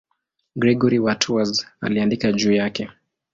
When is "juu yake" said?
2.33-2.89